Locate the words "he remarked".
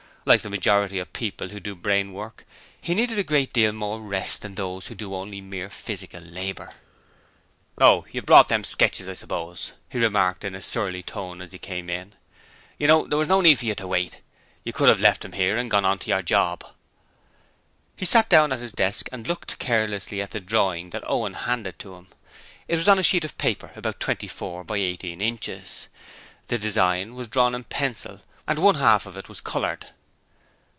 9.89-10.43